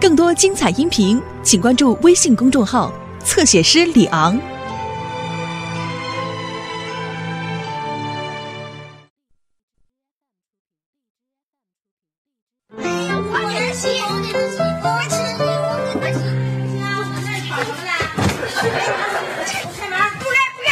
[0.00, 2.92] 更多精彩音频，请关注微信公众号
[3.24, 4.38] “侧写师李昂”。
[12.76, 12.84] 快
[13.48, 13.88] 点洗！
[13.98, 15.42] 多吃多
[16.12, 16.14] 吃。
[16.78, 16.94] 往
[17.24, 17.90] 那儿跑什么来？
[19.74, 19.98] 开门！
[20.20, 20.68] 不开不开！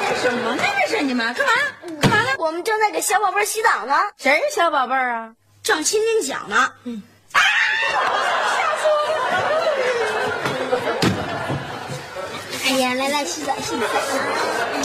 [0.00, 0.60] 干什么呢？
[0.88, 1.52] 这是你们干嘛？
[2.00, 2.28] 干嘛呢？
[2.40, 5.32] 我们正在给小宝贝儿洗澡呢，谁是小宝贝儿啊？
[5.62, 6.72] 正亲亲讲呢。
[6.82, 7.00] 嗯。
[12.88, 14.79] 来来洗澡洗澡。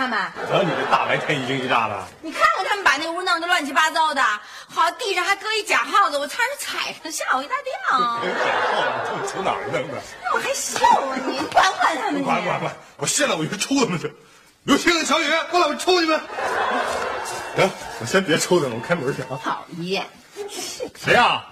[0.00, 0.18] 他们？
[0.50, 4.22] 瞧你这大白天一惊一乍的，你看看他们把那屋弄得乱七八糟的，
[4.66, 7.70] 好地上还搁一假耗子，我差点踩上，吓我一大跳。
[7.90, 8.00] 假
[8.72, 10.00] 号你从哪儿弄的？
[10.24, 11.38] 那我还笑啊你？
[11.38, 12.24] 你管不管他们？
[12.24, 12.74] 管管管！
[12.96, 14.10] 我现在我就抽他们去！
[14.62, 16.18] 刘星、小雨，过来，我抽你们！
[17.56, 19.38] 行，我先别抽他们，我开门去啊！
[19.44, 20.06] 讨厌！
[20.96, 21.44] 谁呀？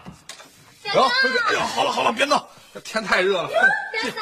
[0.95, 1.03] 走！
[1.03, 3.49] 哎呀，好了好了，别闹，这天太热了。
[3.93, 4.21] 菲菲，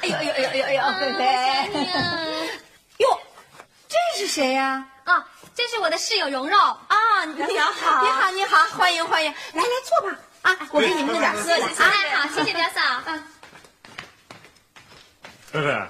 [0.00, 1.22] 哎呦哎呦哎呦哎呦哎呦，菲菲，
[2.98, 3.20] 哟，
[3.88, 4.86] 这是谁呀？
[5.04, 6.58] 啊，这是我的室友蓉蓉。
[6.58, 10.18] 啊，你好，你好，你好，欢迎欢迎，来来坐吧。
[10.42, 11.72] 啊，我给你们弄点喝的啊。
[11.78, 12.80] 哎，好，谢谢表嫂。
[15.50, 15.88] 菲菲，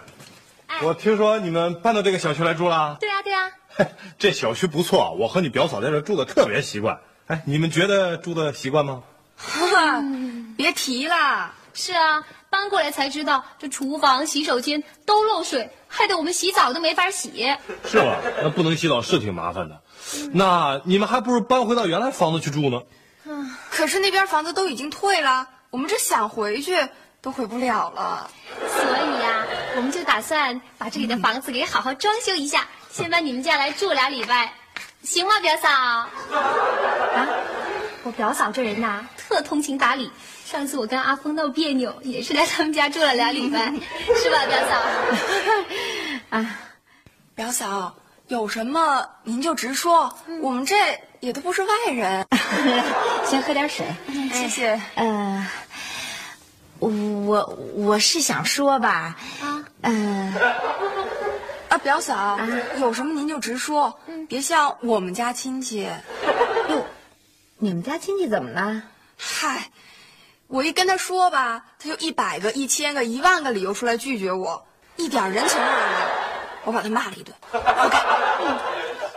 [0.82, 2.96] 我听说你们搬到这个小区来住了。
[3.00, 3.50] 对啊，对啊。
[4.18, 7.00] 这小区不错，我和你表嫂在这住的特别习惯。
[7.26, 9.02] 哎，你们觉得住的习惯吗？
[10.56, 17.56] 别提了，是啊，搬过来才知道，这厨房、洗手间都漏水，害得我们洗澡都没法洗。
[17.86, 18.16] 是吧？
[18.42, 19.80] 那不能洗澡是挺麻烦的。
[20.32, 22.82] 那你们还不如搬回到原来房子去住呢。
[23.24, 26.88] 嗯可是那边房子都已经退了，我们这想回去
[27.20, 28.30] 都回不了了。
[28.58, 34.52] 所以呀、我们就打算把这里的房子给好好装修一下， 先搬你们家来住俩礼拜，
[35.02, 35.68] 行吗，表嫂？
[35.68, 36.08] 啊，
[38.04, 40.10] 我表嫂这人呐，特通情达理。
[40.48, 43.70] 上次我跟阿峰闹别扭，也是来他们家住了俩礼拜，
[44.16, 44.80] 是吧，表嫂？
[46.38, 46.58] 啊
[47.34, 47.94] 表嫂，
[48.28, 50.74] 有什么您就直说，我们这
[51.20, 52.26] 也都不是外人。
[53.28, 53.84] 先喝点水。
[54.32, 54.80] 谢谢。
[54.94, 55.46] 呃，
[56.78, 57.44] 我
[57.74, 60.32] 我是想说吧，啊，呃，
[61.68, 62.40] 啊，表嫂，
[62.80, 64.00] 有什么您就直说，
[64.30, 65.86] 别像我们家亲戚。
[66.70, 66.86] 哟，
[67.58, 68.82] 你们家亲戚怎么了？
[69.18, 69.70] 嗨，
[70.48, 74.66] 我一跟他说吧，他就一百个、一千个、一万个理由出来拒绝我，
[74.96, 76.06] 一点人情味儿没有。
[76.64, 78.02] 我把他骂了一顿，活该。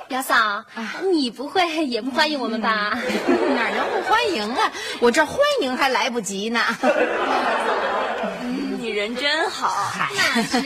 [0.09, 0.65] 表嫂，
[1.13, 2.99] 你不会也不欢迎我们吧？
[3.55, 4.69] 哪能不欢迎啊？
[4.99, 6.59] 我这欢迎还来不及呢。
[8.77, 9.73] 你人真好。
[10.35, 10.59] 那是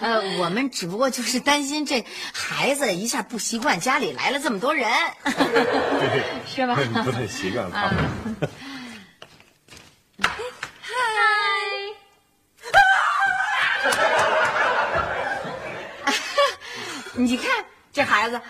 [0.00, 4.90] 呃，我们只不过就是担心这孩子一下不习惯家里来了这么多人，
[5.24, 6.74] 对，是吧？
[7.04, 7.96] 不太习惯他们。
[10.22, 10.94] 嗨，
[17.26, 18.40] 你看这孩子，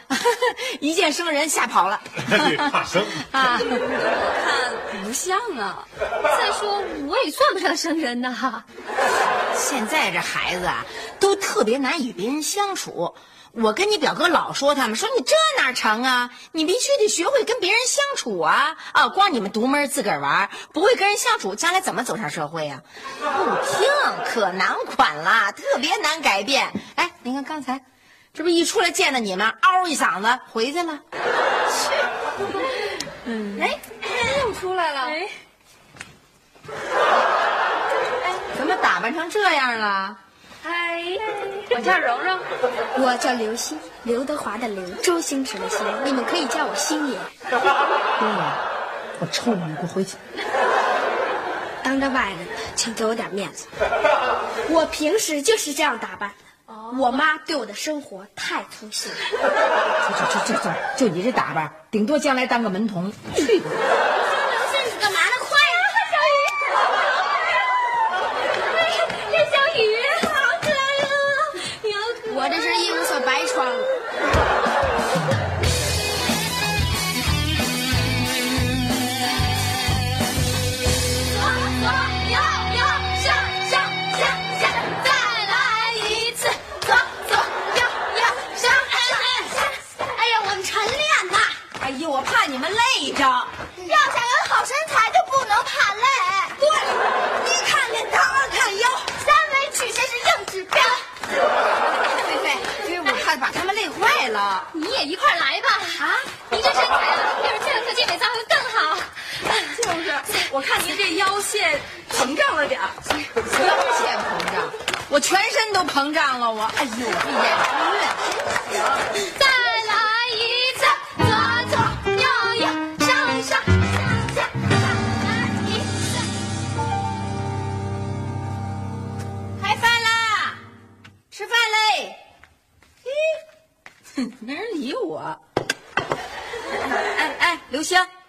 [0.81, 3.03] 一见生人吓跑了 对，怕生。
[3.33, 3.59] 啊！
[3.59, 5.83] 看不像啊。
[5.99, 8.63] 再说我也算不上生人呐。
[9.55, 10.85] 现在这孩子啊，
[11.19, 13.15] 都特别难与别人相处。
[13.53, 16.29] 我跟你表哥老说他们，说你这哪成啊？
[16.53, 18.77] 你必须得学会跟别人相处啊！
[18.93, 22.83] 啊，光你们独门自个儿玩，不会跟人相处，将来怎么走上社会呀、
[23.19, 23.89] 不听
[24.27, 26.71] 可难管了，特别难改变。
[26.97, 27.83] 哎，你看刚才，
[28.37, 31.01] 这不一出来见到你们，嗷一嗓子回去了。
[33.25, 33.79] 嗯，哎，
[34.43, 35.07] 又出来了。
[35.07, 35.27] 哎，
[38.59, 40.15] 怎么打扮成这样了？
[40.63, 41.01] 嗨，
[41.71, 42.39] 我叫蓉蓉。
[42.99, 47.19] 我叫刘星，刘德华的刘，周星驰的星，你们可以叫我星爷。
[47.49, 48.59] 对呀，
[49.19, 50.19] 我抽你，你给我回去。
[51.83, 52.39] 当着外人，
[52.75, 53.67] 请给我点面子。
[54.69, 56.35] 我平时就是这样打扮的。
[56.99, 59.19] 我妈对我的生活太粗心了。
[60.09, 63.13] 就就就就就你这打扮，顶多将来当个门童。
[63.35, 63.63] 去！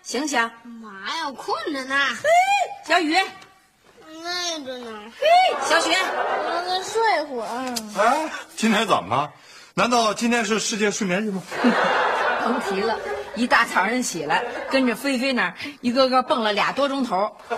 [0.07, 0.51] 星，醒醒！
[0.81, 2.29] 妈呀，困着呢，嘿
[2.87, 5.27] 小雨，累着呢，嘿
[5.67, 7.75] 小雪，我再睡会儿。
[7.97, 9.29] 哎，今天怎么了？
[9.73, 11.43] 难道今天是世界睡眠日吗？
[12.41, 12.97] 甭提了，
[13.35, 17.29] 一大早上起来，跟着菲菲那儿一个个蹦了俩多钟头。
[17.49, 17.57] 瞧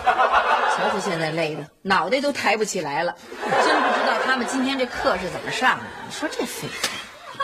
[0.92, 3.14] 他现在累的，脑袋都抬不起来了。
[3.44, 5.84] 真不知道他们今天这课是怎么上的。
[6.04, 6.90] 你说这菲菲，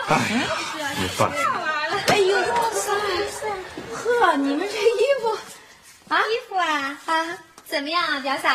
[0.09, 1.37] 哎呀，没办法。
[2.09, 2.91] 哎呦，哇塞！
[3.93, 4.96] 呵，你们这
[6.09, 8.49] 啊，衣服啊啊，怎么样啊，表嫂？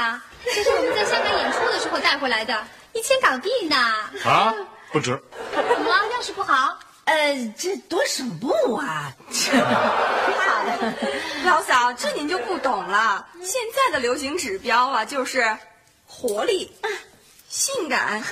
[0.45, 2.65] 这是我们在香港演出的时候带回来的，
[2.95, 3.77] 一千港币呢。
[4.25, 4.55] 啊，
[4.91, 5.21] 不值。
[5.53, 6.09] 怎么了？
[6.11, 6.79] 样式不好？
[7.05, 9.13] 呃，这多省布啊！
[9.29, 10.95] 好的，
[11.45, 13.27] 老嫂，这您就不懂了。
[13.43, 15.57] 现在的流行指标啊，就是
[16.07, 16.73] 活力、
[17.49, 18.23] 性感，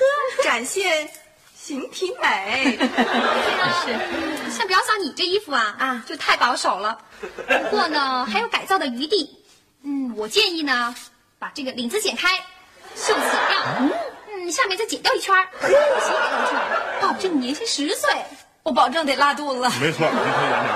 [0.44, 1.10] 展现
[1.62, 2.78] 形体美。
[3.84, 6.98] 是，像表嫂你这衣服啊啊，就太保守了。
[7.46, 9.38] 不过呢，还有改造的余地。
[9.82, 10.94] 嗯，我建议呢，
[11.38, 12.28] 把这个领子剪开，
[12.94, 13.58] 袖子剪掉，
[14.28, 18.10] 嗯，下面再剪掉一圈儿，鞋也弄出来，保证年轻十岁。
[18.62, 19.68] 我保证得拉肚子。
[19.80, 20.70] 没错，您可以演讲。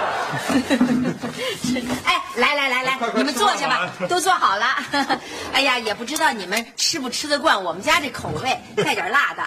[2.04, 4.76] 哎，来来来来快，快你们坐下吧， 都坐好了。
[5.52, 9.42] 哎呀，也不知道你们吃不吃得惯我们家这口味，带点辣的。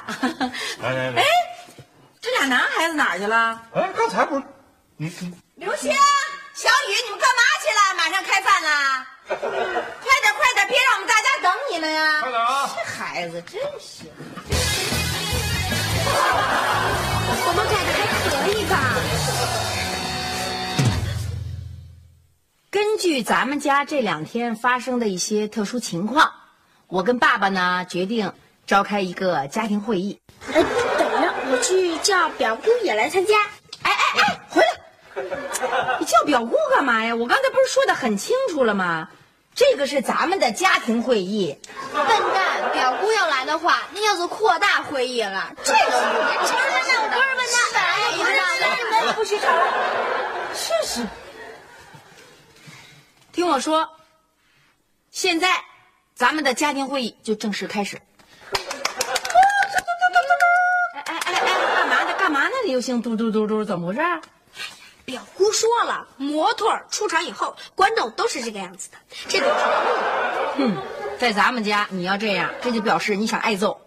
[0.82, 1.26] 来来来哎，
[2.22, 3.60] 这俩男孩子哪儿去了？
[3.74, 4.44] 哎，刚才不是，
[4.98, 5.92] 你你刘星、
[6.54, 7.82] 小雨，你们干嘛去了？
[7.98, 9.06] 马上开饭啦！
[9.28, 12.22] 快点快点，别让我们大家等你们呀！
[12.22, 12.70] 快点啊！
[12.76, 14.06] 这孩子真是。
[17.50, 17.92] 我们改的
[22.70, 26.34] 根据咱们家这两天发生的一些特殊情况，
[26.88, 28.34] 我跟爸爸呢决定
[28.66, 30.20] 召开一个家庭会议。
[30.52, 30.62] 哎，
[30.98, 33.36] 等着，我去叫表姑也来参加。
[33.84, 35.98] 哎哎哎，回来！
[35.98, 37.16] 你叫表姑干嘛呀？
[37.16, 39.08] 我刚才不是说的很清楚了吗？
[39.56, 41.58] 这个是咱们的家庭会议。
[41.94, 45.54] 笨蛋，表姑要来的话，那要做扩大会议了。
[45.64, 46.54] 这个不是
[47.00, 48.32] 问他来，不是
[49.00, 49.46] 你们不许吵。
[50.54, 51.08] 是是。
[53.48, 53.88] 听我说，
[55.10, 55.48] 现在
[56.14, 57.96] 咱们的家庭会议就正式开始。
[60.94, 61.34] 哎哎哎，
[61.74, 62.14] 干嘛呢？
[62.20, 62.54] 干嘛呢？
[62.66, 64.02] 刘星嘟嘟嘟嘟，怎么回事？
[65.06, 68.98] 表姑说了，模特出场以后，观众都是这个样子的，
[69.30, 69.64] 这表示
[70.58, 70.76] 嗯，
[71.18, 73.80] 在咱们家你要这样，这就表示你想挨揍。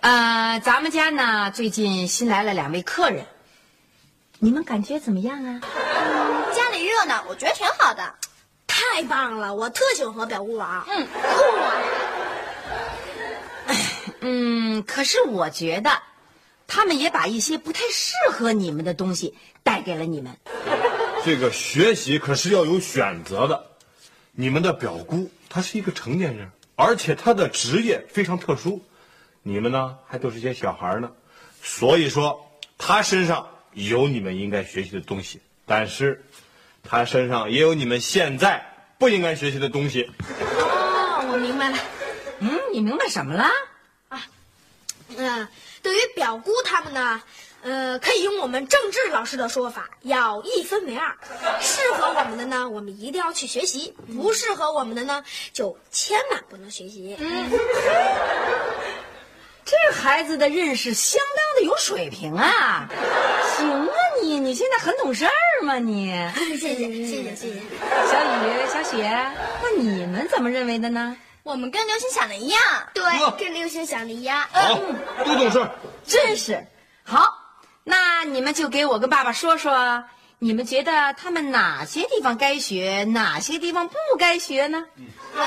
[0.00, 3.26] 呃，咱们家呢最近新来了两位客人，
[4.40, 5.60] 你们感觉怎么样啊？
[6.54, 8.14] 家里热闹，我觉得挺好的。
[8.66, 10.84] 太棒了，我特喜欢和表姑玩。
[10.86, 11.18] 嗯，酷
[11.56, 11.74] 啊！
[14.20, 15.90] 嗯，可是我觉得，
[16.68, 20.36] 他们也把一些不太适合你们的东西带给了你们。
[21.24, 23.66] 这个学习可是要有选择的。
[24.30, 28.80] 你们的表姑她是一个成年人，而且她的职业非常特殊，
[29.42, 31.10] 你们呢还都是些小孩呢，
[31.60, 33.48] 所以说她身上
[33.86, 36.24] 有你们应该学习的东西，但是
[36.82, 38.64] 他身上也有你们现在
[38.98, 40.10] 不应该学习的东西。
[40.58, 41.78] 哦，我明白了。
[42.40, 43.44] 嗯，你明白什么了？
[44.08, 44.22] 啊
[45.16, 45.48] 嗯，
[45.82, 47.22] 对于表姑他们呢，
[47.62, 51.16] 呃，可以用我们政治老师的说法，要一分为二。
[51.60, 57.16] 适合我们的呢，我们一定要去学习；不适合我们的呢，就千万不能学习。
[57.18, 57.50] 嗯，
[59.64, 62.88] 这孩子的认识相当的有水平啊！
[63.58, 66.06] 行啊，你你现在很懂事儿嘛你。
[66.36, 67.48] 谢谢谢谢谢谢。
[68.10, 69.08] 小雨、小雪，
[69.62, 71.16] 那你们怎么认为的呢？
[71.42, 72.60] 我们跟刘星想的一样，
[72.92, 73.02] 对，
[73.38, 74.46] 跟刘星想的一样。
[74.52, 74.74] 好，
[75.24, 75.70] 都懂事。
[76.04, 76.66] 真是
[77.02, 77.26] 好，
[77.84, 80.04] 那你们就给我跟爸爸说说，
[80.38, 84.84] 你们觉得他们哪些地方该学，哪些地方不该学呢？
[85.34, 85.44] 呃，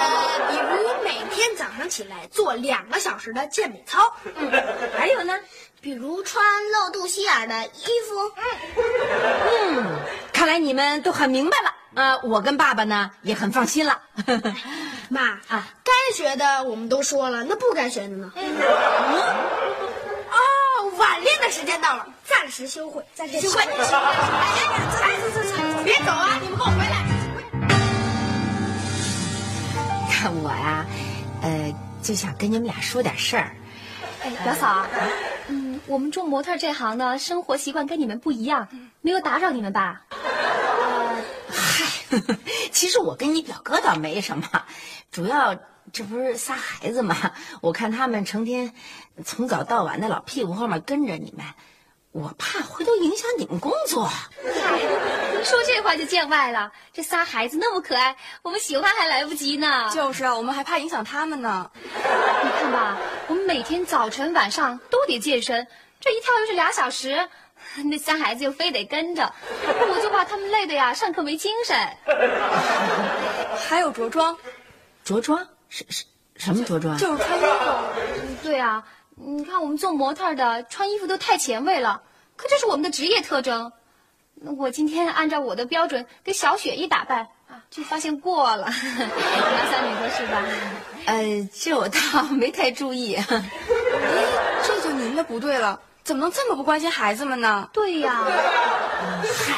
[0.50, 4.52] 比如每天早上起来做两个小时的健美操，嗯，
[4.98, 5.40] 还有呢，
[5.82, 8.32] 比如穿露肚脐眼的衣服。
[9.74, 9.84] 嗯，
[10.32, 11.74] 看来你们都很明白了。
[11.96, 14.00] 呃，我跟爸爸呢也很放心了。
[15.10, 18.32] 妈啊，该学的我们都说了，那不该学的呢？
[18.36, 18.44] 嗯。
[20.30, 20.38] 哦，
[20.98, 23.62] 晚练的时间到了，暂时休会，暂时休会。
[23.62, 23.68] 哎
[25.02, 26.40] 哎，走走走，别走啊！
[26.44, 27.04] 你们给我回来。
[30.12, 30.86] 看我呀，
[31.42, 31.74] 呃，
[32.04, 33.56] 就想跟你们俩说点事儿。
[34.24, 34.86] 哎，表嫂，
[35.52, 38.70] 嗯，我们做模特这行呢，生活习惯跟你们不一样，
[39.02, 40.06] 没有打扰你们吧？
[41.50, 42.18] 嗨
[42.72, 44.48] 其实我跟你表哥倒没什么，
[45.12, 45.58] 主要
[45.92, 48.74] 这不是仨孩子嘛，我看他们成天
[49.26, 51.46] 从早到晚的老屁股后面跟着你们，
[52.14, 54.10] 我怕回头影响你们工作。
[55.44, 56.72] 说这话就见外了。
[56.94, 59.90] 这仨孩子那么可爱，我们喜欢还来不及呢。
[59.94, 61.70] 就是啊，我们还怕影响他们呢。
[61.76, 65.66] 你看吧，我们每天早晨晚上都得健身，
[66.00, 67.28] 这一跳又是俩小时。
[67.86, 69.32] 那仨孩子又非得跟着，
[69.68, 71.78] 我就怕他们累的呀，上课没精神。
[73.70, 74.36] 还有着装，
[75.04, 76.04] 着装是是
[76.38, 76.98] 什么着装？
[76.98, 78.40] 就是穿衣服。
[78.42, 78.84] 对啊，
[79.16, 82.02] 你看我们做模特的穿衣服都太前卫了，
[82.36, 83.72] 可这是我们的职业特征。
[84.58, 88.66] 我今天按照我的标准给小雪一打扮啊，就发现过了。
[88.98, 90.44] 杨三你说是吧？
[91.06, 93.16] 呃，这我倒没太注意。
[93.16, 93.26] 哎，
[94.66, 95.80] 这就您的不对了。
[96.04, 97.70] 怎么能这么不关心孩子们呢？
[97.72, 98.26] 对呀，
[99.24, 99.56] 嗨，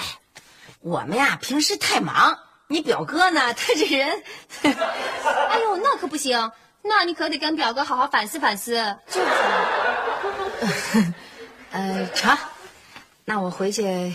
[0.82, 2.38] 我们呀平时太忙。
[2.68, 3.54] 你表哥呢？
[3.56, 4.24] 他这人，
[4.64, 8.98] 哎呦，那可不行，那你可得跟表哥好好反思反思。
[9.08, 11.14] 就是，
[11.72, 12.36] 呃，成，
[13.26, 14.14] 那我回去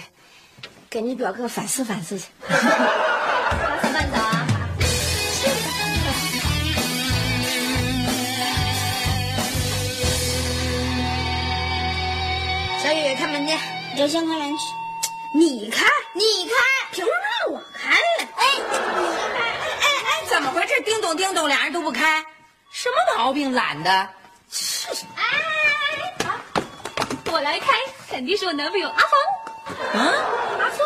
[0.90, 2.26] 给你表哥反思反思去。
[13.96, 14.62] 刘星开门去，
[15.34, 16.54] 你开，你开，
[16.92, 18.28] 凭什么让我开呀？
[18.36, 20.80] 哎，哎哎哎，怎么回事？
[20.82, 22.24] 叮咚叮咚，俩人都不开，
[22.70, 23.52] 什么毛病？
[23.52, 24.08] 懒的，
[24.52, 25.04] 是。
[25.16, 25.24] 哎，
[26.24, 26.38] 好，
[27.32, 27.66] 我来开，
[28.08, 29.10] 肯定是我男朋友阿峰。
[29.94, 29.96] 嗯，
[30.58, 30.78] 阿峰。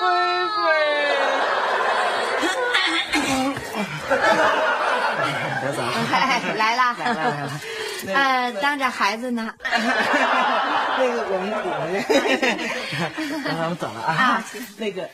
[0.00, 0.02] 灰
[0.48, 0.54] 灰。
[5.60, 5.78] 表嫂，
[6.10, 7.50] 来了，来了，来了。
[8.14, 8.16] 呃，
[8.60, 9.54] 当着孩子呢。
[9.62, 9.70] 那
[11.08, 12.04] 个，我们我们，
[13.44, 14.44] 那我们走了啊。
[14.76, 15.08] 那个，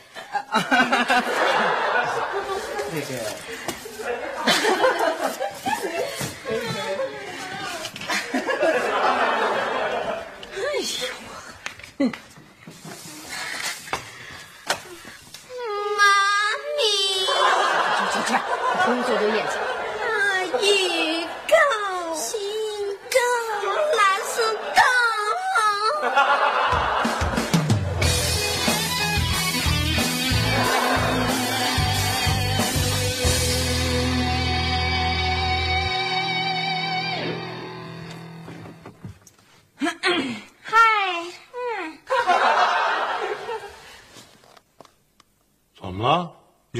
[2.91, 3.07] 那个。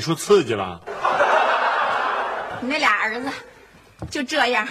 [0.10, 0.82] 你说刺激了？
[2.62, 3.32] 你那俩儿子
[4.10, 4.68] 就这样，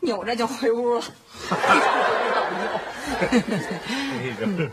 [0.00, 1.04] 扭着就回屋了。
[4.20, 4.70] 那个，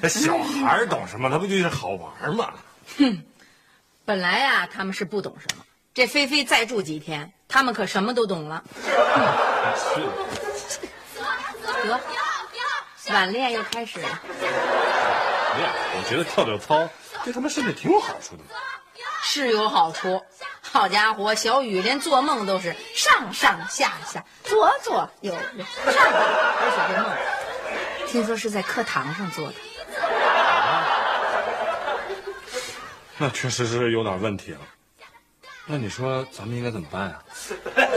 [0.00, 1.28] 那小孩懂什么？
[1.28, 2.54] 他不就是好玩吗？
[2.96, 3.24] 哼，
[4.04, 5.64] 本来呀，他们是不懂什么。
[5.92, 8.62] 这菲菲再住几天，他们可什么都懂了。
[9.74, 10.00] 是。
[11.88, 12.00] 得，
[13.12, 14.06] 晚练又开始了。
[14.06, 14.20] 呀，
[15.96, 16.88] 我觉得跳跳操
[17.24, 18.44] 对他们身体挺有好处的。
[19.28, 20.22] 是有好处，
[20.62, 26.12] 好家伙，小雨连做梦都是上上下下，左左右右，上上，
[26.60, 27.10] 而且这梦，
[28.06, 29.54] 听说是在课堂上做的。
[33.18, 34.60] 那确实是有点问题了。
[35.66, 37.20] 那你说咱们应该怎么办呀？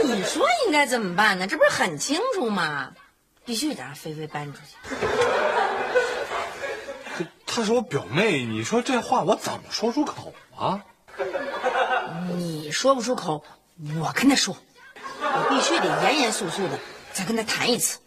[0.02, 1.46] 你说应该怎么办呢？
[1.46, 2.90] 这不是很清楚吗？
[3.44, 4.74] 必须得让菲菲搬出去。
[7.46, 10.82] 她是我表妹，你说这话我怎么说出口啊？
[12.36, 13.44] 你说不出口，
[14.00, 14.56] 我跟他说，
[15.20, 16.78] 我必须得严严肃肃的
[17.12, 17.98] 再跟他谈一次。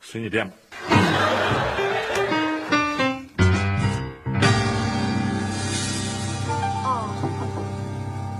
[0.00, 0.54] 随你便吧。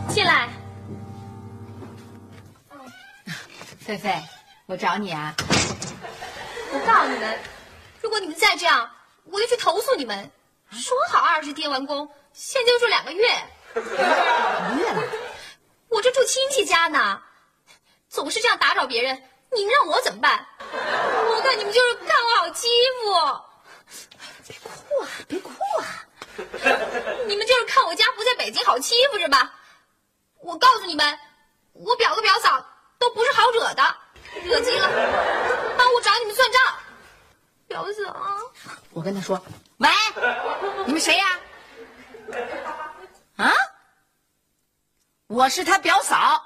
[0.09, 0.49] 进来。
[3.79, 4.15] 菲菲，
[4.67, 5.35] 我找你啊。
[6.73, 7.39] 我告诉你们，
[8.01, 8.91] 如果你们再这样，
[9.25, 10.31] 我就去投诉你们。
[10.71, 13.29] 说好二十天完工，现在就住两个月。
[13.75, 15.03] 两个月了，
[15.89, 17.23] 我这住亲戚家呢，
[18.09, 19.23] 总是这样打扰别人，
[19.53, 20.47] 你们让我怎么办？
[20.61, 22.69] 我看你们就是看我好欺
[23.03, 23.41] 负。
[24.49, 24.71] 别哭
[25.01, 25.85] 啊，别哭啊！
[27.29, 29.53] 你们就是看我家不在北京好欺负是吧？
[30.41, 31.19] 我告诉你们，
[31.73, 32.67] 我表哥表嫂
[32.99, 33.97] 都不是好惹的，
[34.43, 34.89] 惹急了，
[35.79, 36.61] 帮我找你们算账。
[37.69, 38.13] 表嫂，
[38.91, 39.41] 我跟他说，
[39.77, 39.89] 喂，
[40.87, 41.29] 你们谁呀？
[41.29, 41.40] 啊？
[45.31, 46.43] 我是他表嫂。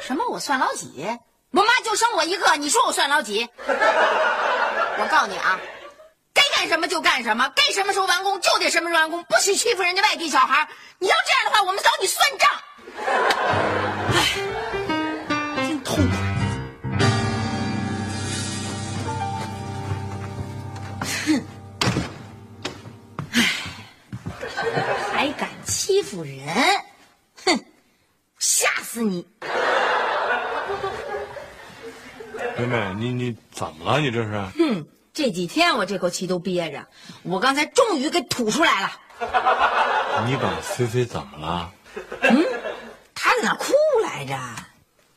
[0.00, 0.26] 什么？
[0.30, 1.06] 我算老几？
[1.50, 3.46] 我妈就生我一个，你说我算老几？
[3.66, 5.60] 我告诉你啊，
[6.32, 10.66] 该干什么就干什么，该什么时候完工就得什么时候完工，不许欺负人家外地小孩。
[10.98, 12.50] 你要这样的话，我们找你算账。
[14.14, 14.24] 哎，
[15.68, 16.16] 真痛快。
[21.26, 21.46] 哼，
[23.34, 23.36] 哎，
[25.12, 26.38] 还敢欺负人？
[28.90, 29.26] 死你！
[32.56, 34.00] 妹妹，你你怎么了？
[34.00, 34.30] 你这是？
[34.56, 36.86] 哼，这几天我这口气都憋着，
[37.22, 38.90] 我刚才终于给吐出来了。
[40.26, 41.70] 你把菲菲怎么了？
[42.22, 42.42] 嗯，
[43.14, 44.34] 她在那哭来着。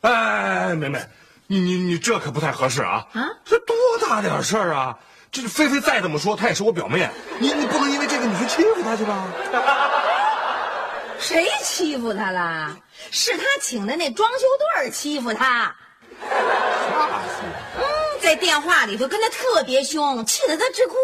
[0.02, 1.00] 哎，妹妹，
[1.46, 3.06] 你你你这可不太合适啊！
[3.14, 3.74] 啊这多
[4.06, 4.98] 大点事儿啊！
[5.30, 9.26] 这是菲菲再怎么说，她也是我表妹，你你不能因为这个你去欺负她去吧？
[11.22, 12.76] 谁欺负他了？
[13.10, 15.74] 是他请的那装修队欺负他。
[16.20, 17.80] 嗯，
[18.20, 20.96] 在电话里头跟他特别凶，气得他直哭。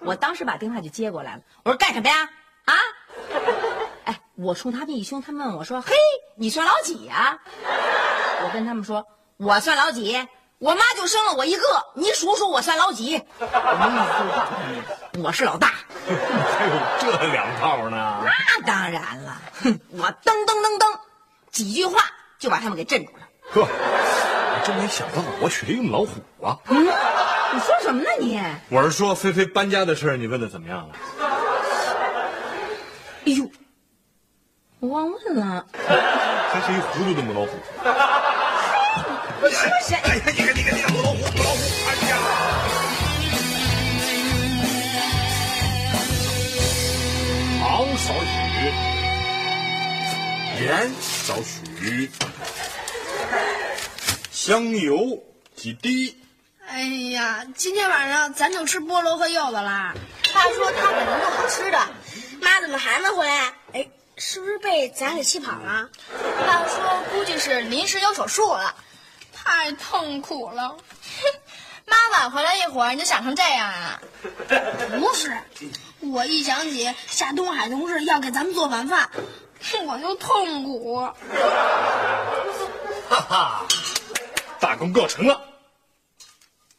[0.00, 2.30] 我当时把电话就接过来了，我说干什么呀？
[2.64, 2.74] 啊？
[4.06, 5.94] 哎，我冲他们一凶，他们问我说：“嘿，
[6.36, 7.38] 你算老几呀、
[8.44, 9.04] 我跟他们说
[9.36, 10.16] ：“我算老几？
[10.58, 11.62] 我妈就生了我一个，
[11.94, 13.22] 你数数我算老几？”
[15.22, 15.72] 我是老大。
[16.06, 18.22] 还有这两套呢？
[18.24, 20.98] 那当然了，哼，我噔噔噔噔，
[21.50, 22.00] 几句话
[22.38, 23.18] 就把他们给镇住了。
[23.52, 26.56] 呵，我真没想到我娶了一个母老虎啊！
[26.68, 28.38] 嗯，你说什么呢你？
[28.38, 30.94] 哎我是说菲菲搬家的事儿，你问的怎么样了？
[33.26, 33.50] 哎呦，
[34.80, 35.66] 我忘问了。
[35.76, 37.58] 还是一糊涂的母老虎。
[39.48, 39.94] 你说谁？
[40.02, 41.58] 哎呀，你看你看你看母老虎，母老虎！
[41.86, 42.10] 哎呀，
[47.60, 48.26] 糖少许，
[50.64, 52.10] 盐少许，
[54.32, 55.22] 香油
[55.54, 56.16] 几滴。
[56.66, 56.80] 哎
[57.12, 59.94] 呀，今天晚上咱就吃菠萝和柚子啦。
[60.34, 61.78] 爸说他给咱弄好吃的，
[62.40, 63.52] 妈怎么还没回来？
[63.72, 65.88] 哎，是不是被咱给气跑了？
[66.46, 68.74] 爸说估计是临时有手术了，
[69.46, 70.70] 太痛苦了。
[70.70, 70.76] 哼，
[71.86, 74.02] 妈晚回来一会儿你就想成这样啊？
[74.98, 75.36] 不是，
[76.00, 79.08] 我一想起夏东海同志要给咱们做晚饭，
[79.86, 81.00] 我就痛苦。
[83.08, 83.66] 哈哈，
[84.58, 85.40] 大功告成了。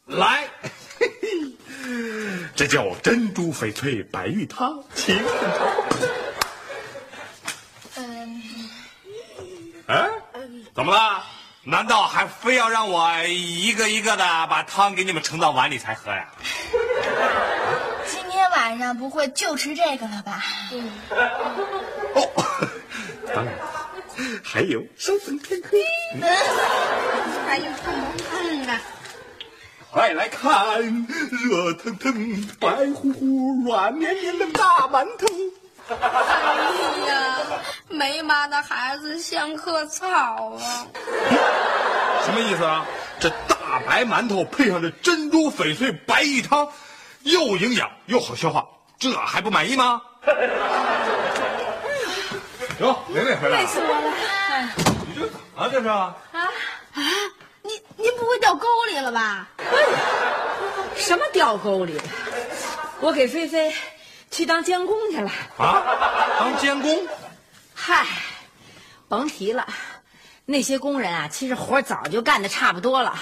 [0.06, 0.50] 来，
[1.00, 1.54] 嘿嘿，
[2.56, 5.18] 这叫珍珠翡翠白玉汤，请。
[7.96, 8.44] 嗯，
[9.88, 10.10] 哎，
[10.76, 11.24] 怎么了？
[11.70, 16.26] 难道还非要让我一个一个的把汤给你们盛到碗里才喝呀？
[18.06, 20.42] 今天晚上不会就吃这个了吧？
[22.16, 22.22] 哦，
[23.36, 23.54] 当然，
[24.42, 25.72] 还有稍等片刻。
[27.46, 28.74] 还有这么看的。
[29.92, 31.06] 快来看，
[31.44, 35.28] 热腾腾、白乎乎、软绵绵的大馒头。
[35.89, 37.38] 哎呀，
[37.88, 40.88] 没妈的孩子像棵草啊！
[42.26, 42.86] 什么意思啊？
[43.19, 46.67] 这大白馒头配上这珍珠翡翠白玉汤，
[47.21, 48.65] 又营养又好消化，
[49.00, 50.02] 这还不满意吗？
[52.80, 53.69] 哟，玲玲回来了。
[53.76, 54.69] 我了，
[55.08, 55.69] 你这怎么了？
[55.71, 55.88] 这是？
[55.88, 57.02] 啊啊
[57.63, 59.47] 您您不会掉沟里了吧？
[60.95, 62.00] 什么掉沟里？
[63.00, 63.73] 我给菲菲
[64.32, 65.32] 去当监工去了。
[65.58, 65.84] 啊？
[66.40, 67.08] 当监工？
[67.74, 68.06] 嗨，
[69.08, 69.68] 甭提了，
[70.46, 73.16] 那些工人啊，其实活早就干的差不多了，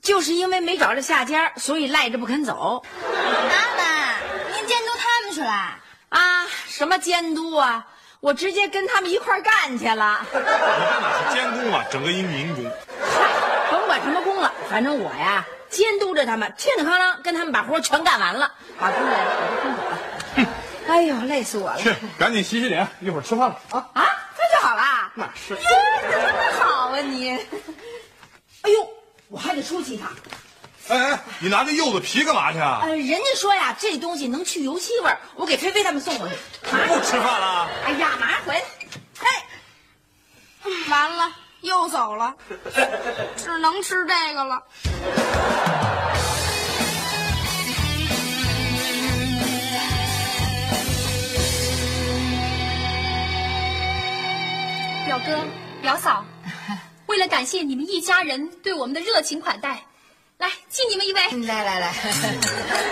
[0.00, 2.84] 就是因为没找着下家，所以赖着不肯走。
[3.12, 4.14] 妈妈，
[4.54, 5.78] 您监督他们去了？
[6.10, 7.86] 啊，什么监督啊？
[8.20, 10.24] 我直接跟他们一块干去了。
[10.32, 12.64] 你这哪是监工啊，整个一民工。
[13.00, 19.91] 嗨，甭管什么工了，反正我呀监督着他们，嘁哩喀啷跟他们把活全干完了，把工人我就分走了。
[20.88, 21.78] 哎呦，累死我了！
[21.80, 23.88] 去，赶紧洗洗脸，一会儿吃饭了啊！
[23.94, 24.04] 啊，
[24.36, 24.82] 这就好了。
[25.14, 25.56] 那是。
[25.56, 27.30] 真好啊你！
[28.62, 28.88] 哎呦，
[29.28, 30.10] 我还得出去一趟。
[30.88, 32.80] 哎哎，你拿这柚子皮干嘛去啊？
[32.82, 36.34] 呃，人家说呀，这东西能去油漆味儿，我给菲菲他们送过去。
[36.62, 37.68] 不吃饭了？
[37.84, 38.62] 哎呀，马上回来。
[39.20, 39.28] 哎，
[40.90, 42.34] 完了，又走了，
[43.36, 44.62] 只能吃这个了。
[55.32, 55.46] 哥、
[55.80, 56.24] 表嫂，
[57.06, 59.82] 为了感谢你们一家人对我们的热情款待，
[60.36, 61.20] 来敬你们一杯。
[61.46, 61.94] 来来来，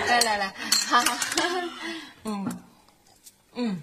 [0.07, 0.53] 来来来，
[0.87, 1.17] 好好，
[2.23, 2.47] 嗯
[3.53, 3.81] 嗯，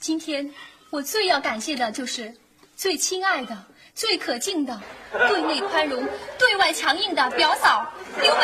[0.00, 0.52] 今天
[0.90, 2.34] 我最要感谢的就是
[2.76, 3.56] 最亲爱的、
[3.94, 4.80] 最可敬的、
[5.12, 6.04] 对内宽容、
[6.38, 7.86] 对外强硬的表嫂
[8.20, 8.40] 刘梅。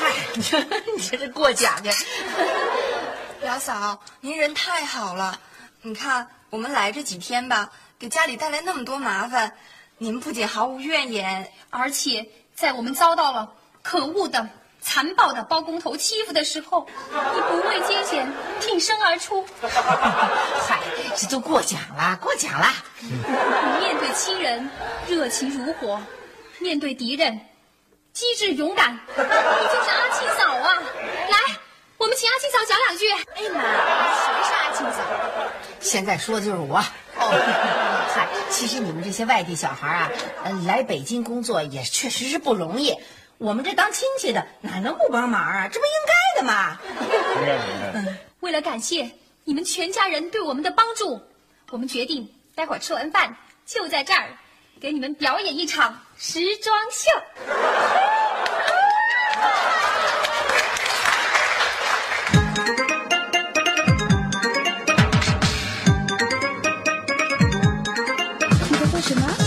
[0.00, 1.90] 嗨，你这 是过奖去。
[3.42, 5.38] 表嫂，您人太好了。
[5.82, 9.52] 你看，我们来这几天吧，给家里带来那么多麻烦，
[9.98, 14.48] 您不仅毫无怨言，而且在我们遭到了可恶的、
[14.80, 19.44] 残暴的包工头欺负的时候，你不畏艰险，挺身而出。
[19.60, 20.80] 嗨，
[21.16, 22.68] 这都过奖了，过奖了。
[23.00, 23.10] 你
[23.80, 24.70] 面对亲人
[25.08, 26.00] 热情如火，
[26.60, 27.40] 面对敌人
[28.12, 30.82] 机智勇敢，你就是阿庆嫂啊！
[32.16, 33.10] 请阿庆嫂讲两句。
[33.10, 33.60] 哎妈，
[34.24, 35.02] 谁是阿庆嫂？
[35.80, 36.78] 现在说的就是我。
[36.78, 37.28] 哦，
[38.14, 40.10] 嗨，其实你们这些外地小孩啊，
[40.44, 42.96] 呃，来北京工作也确实是不容易。
[43.36, 45.68] 我们这当亲戚的哪能不帮忙啊？
[45.68, 46.78] 这不应该的吗？
[47.02, 48.16] 应该应该。
[48.40, 49.10] 为了感谢
[49.44, 51.20] 你们全家人对我们的帮助，
[51.70, 54.30] 我们决定待会儿吃完饭就在这儿
[54.80, 57.10] 给你们表演一场时装秀。
[69.08, 69.45] 你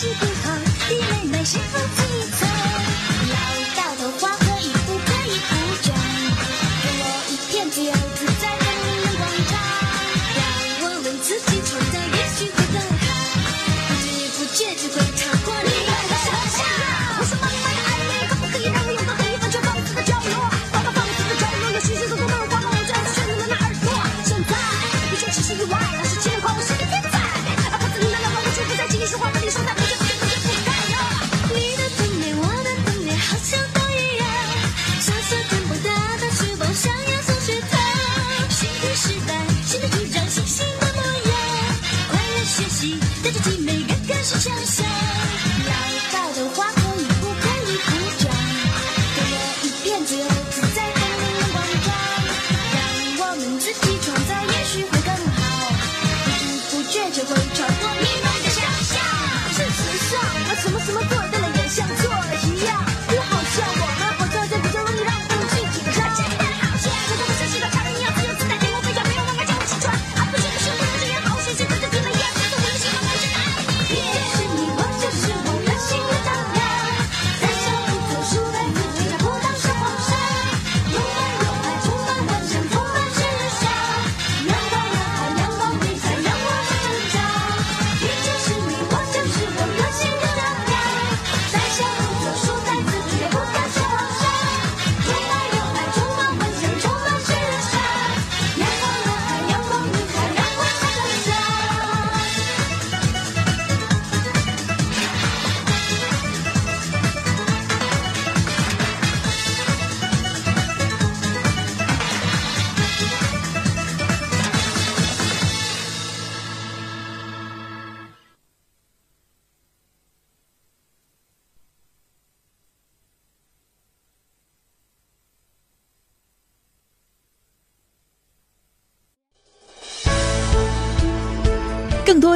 [0.00, 0.29] 其